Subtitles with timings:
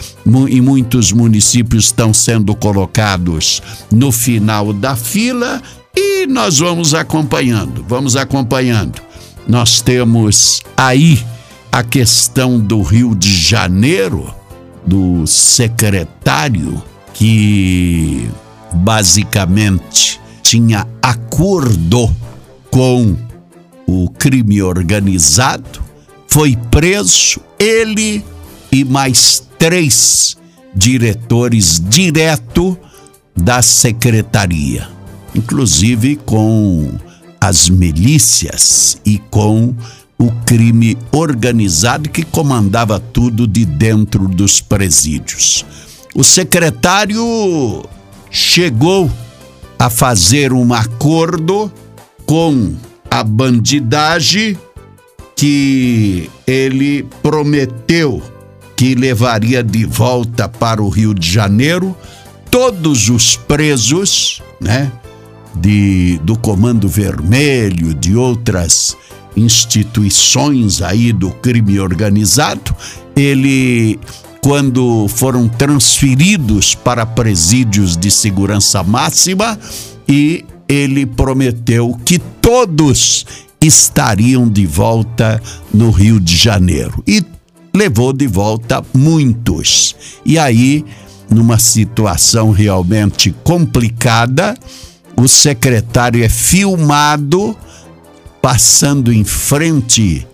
[0.50, 5.62] em muitos municípios estão sendo colocados no final da fila
[5.96, 9.00] e nós vamos acompanhando, vamos acompanhando.
[9.46, 11.18] Nós temos aí
[11.70, 14.34] a questão do Rio de Janeiro,
[14.86, 16.82] do secretário
[17.14, 18.28] que
[18.72, 22.14] basicamente tinha acordo
[22.70, 23.16] com
[23.86, 25.82] o crime organizado,
[26.26, 28.24] foi preso ele
[28.70, 30.36] e mais três
[30.74, 32.78] diretores direto
[33.36, 34.88] da secretaria,
[35.34, 36.92] inclusive com
[37.40, 39.74] as milícias e com
[40.18, 45.64] o crime organizado que comandava tudo de dentro dos presídios.
[46.14, 47.84] O secretário
[48.30, 49.10] chegou
[49.78, 51.72] a fazer um acordo
[52.26, 52.74] com
[53.08, 54.58] a bandidagem
[55.36, 58.20] que ele prometeu
[58.74, 61.96] que levaria de volta para o Rio de Janeiro
[62.50, 64.90] todos os presos, né,
[65.54, 68.96] de do Comando Vermelho, de outras
[69.36, 72.74] instituições aí do crime organizado,
[73.16, 73.98] ele
[74.40, 79.58] quando foram transferidos para presídios de segurança máxima
[80.08, 83.26] e ele prometeu que todos
[83.60, 87.22] estariam de volta no Rio de Janeiro e
[87.74, 89.94] levou de volta muitos.
[90.24, 90.84] E aí,
[91.30, 94.56] numa situação realmente complicada,
[95.16, 97.56] o secretário é filmado
[98.40, 100.26] passando em frente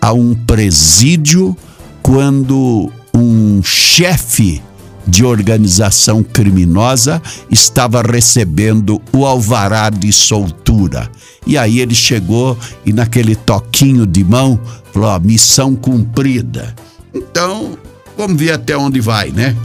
[0.00, 1.56] a um presídio
[2.02, 4.62] quando um chefe
[5.06, 7.20] de organização criminosa
[7.50, 11.10] estava recebendo o alvará de soltura.
[11.46, 14.58] E aí ele chegou e naquele toquinho de mão
[14.92, 16.74] falou: missão cumprida.
[17.12, 17.76] Então,
[18.16, 19.56] vamos ver até onde vai, né?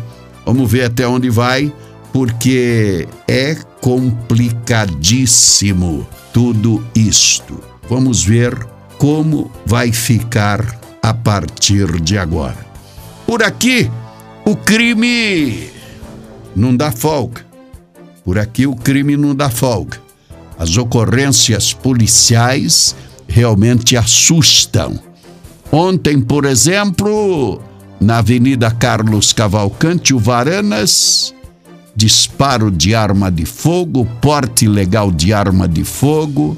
[0.46, 1.72] Vamos ver até onde vai,
[2.12, 7.60] porque é complicadíssimo tudo isto.
[7.90, 8.56] Vamos ver
[8.98, 12.66] como vai ficar a partir de agora.
[13.26, 13.92] Por aqui,
[14.46, 15.70] o crime
[16.56, 17.46] não dá folga.
[18.24, 20.00] Por aqui, o crime não dá folga.
[20.58, 22.96] As ocorrências policiais
[23.28, 25.00] realmente assustam.
[25.72, 27.62] Ontem, por exemplo,
[28.00, 31.34] na Avenida Carlos Cavalcante, o Varanas,
[31.98, 36.56] disparo de arma de fogo, porte ilegal de arma de fogo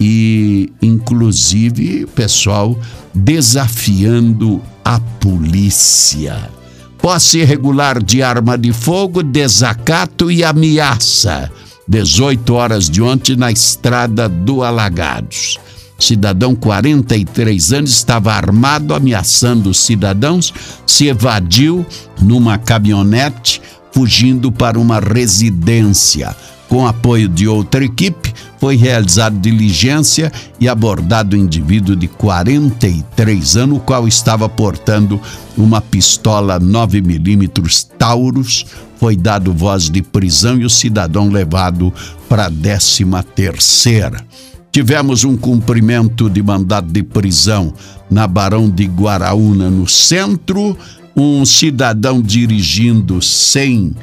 [0.00, 2.76] e, inclusive, pessoal
[3.14, 6.50] desafiando a polícia.
[6.98, 11.48] Posse irregular de arma de fogo, desacato e ameaça.
[11.86, 15.56] 18 horas de ontem na estrada do Alagados.
[16.00, 20.52] Cidadão, 43 anos, estava armado ameaçando os cidadãos,
[20.86, 21.86] se evadiu
[22.20, 23.60] numa caminhonete
[23.92, 26.34] fugindo para uma residência.
[26.68, 33.56] Com apoio de outra equipe, foi realizada diligência e abordado o um indivíduo de 43
[33.56, 35.20] anos, o qual estava portando
[35.56, 38.66] uma pistola 9mm Taurus
[39.00, 41.92] foi dado voz de prisão e o cidadão levado
[42.28, 44.24] para a décima terceira.
[44.70, 47.74] Tivemos um cumprimento de mandado de prisão
[48.08, 50.76] na Barão de Guaraúna, no centro,
[51.16, 53.94] um cidadão dirigindo sem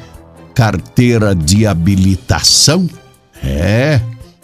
[0.53, 2.89] carteira de habilitação.
[3.43, 4.01] É,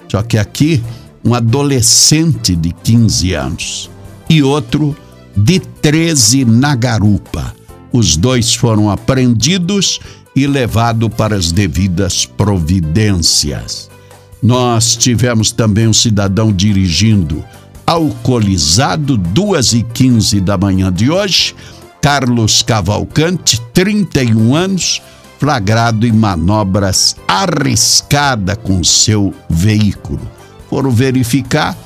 [0.10, 0.82] só que aqui
[1.26, 3.90] um adolescente de 15 anos
[4.30, 4.96] e outro
[5.36, 7.54] de 13 na garupa.
[7.92, 10.00] Os dois foram apreendidos
[10.36, 13.90] e levados para as devidas providências.
[14.42, 17.44] Nós tivemos também um cidadão dirigindo
[17.86, 21.56] alcoolizado, duas e quinze da manhã de hoje,
[22.04, 25.02] Carlos Cavalcante, 31 anos,
[25.40, 30.20] flagrado em manobras arriscada com seu veículo.
[30.70, 31.78] Foram verificar,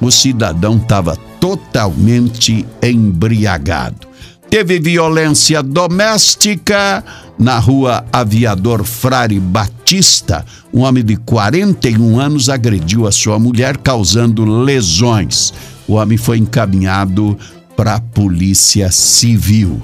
[0.00, 4.08] o cidadão estava totalmente embriagado.
[4.48, 7.04] Teve violência doméstica
[7.38, 10.42] na rua Aviador Frare Batista.
[10.72, 15.52] Um homem de 41 anos agrediu a sua mulher, causando lesões.
[15.86, 17.36] O homem foi encaminhado
[17.76, 19.80] para a Polícia Civil.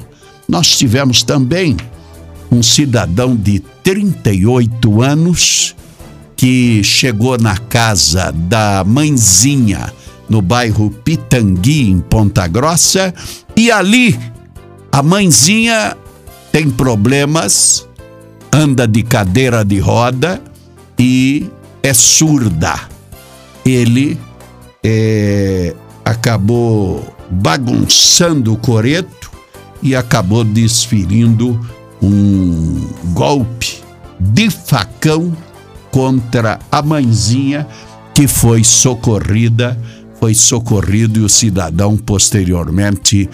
[0.48, 1.76] Nós tivemos também
[2.50, 5.76] um cidadão de 38 anos
[6.36, 9.92] que chegou na casa da mãezinha
[10.28, 13.14] no bairro Pitangui, em Ponta Grossa,
[13.54, 14.18] e ali
[14.90, 15.96] a mãezinha
[16.50, 17.86] tem problemas,
[18.52, 20.42] anda de cadeira de roda
[20.98, 21.50] e
[21.82, 22.74] é surda.
[23.64, 24.18] Ele
[24.82, 25.74] é,
[26.12, 29.30] acabou bagunçando o coreto
[29.82, 31.58] e acabou desferindo
[32.02, 33.78] um golpe
[34.20, 35.34] de facão
[35.90, 37.66] contra a mãezinha
[38.14, 39.78] que foi socorrida,
[40.20, 43.28] foi socorrido e o cidadão posteriormente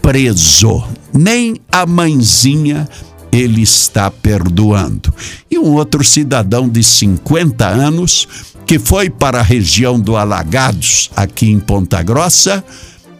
[0.00, 0.84] preso.
[1.12, 2.88] Nem a mãezinha
[3.32, 5.12] ele está perdoando.
[5.50, 8.28] E um outro cidadão de 50 anos
[8.72, 12.64] que foi para a região do Alagados, aqui em Ponta Grossa,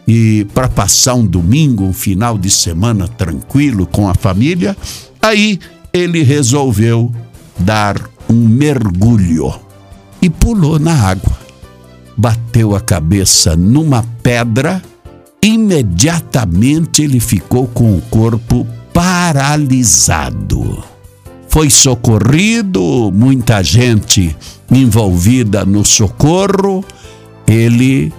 [0.07, 4.75] e para passar um domingo, um final de semana tranquilo com a família,
[5.21, 5.59] aí
[5.93, 7.13] ele resolveu
[7.59, 9.53] dar um mergulho
[10.19, 11.37] e pulou na água.
[12.17, 14.81] Bateu a cabeça numa pedra
[15.39, 20.83] imediatamente ele ficou com o corpo paralisado.
[21.53, 24.35] Foi socorrido, muita gente
[24.71, 26.83] envolvida no socorro.
[27.45, 28.11] Ele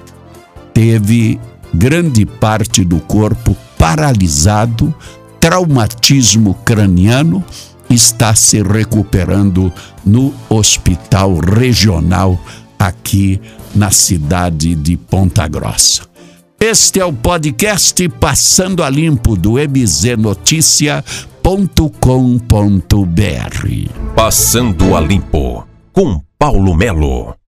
[0.73, 1.41] teve
[1.75, 4.95] grande parte do corpo paralisado,
[5.41, 7.45] traumatismo craniano,
[7.91, 9.73] está se recuperando
[10.07, 12.39] no hospital regional
[12.79, 13.41] aqui
[13.75, 16.03] na cidade de Ponta Grossa.
[16.61, 19.59] Este é o podcast Passando a Limpo do
[21.45, 24.15] mznoticia.com.br.
[24.15, 27.44] Passando a Limpo com Paulo Melo.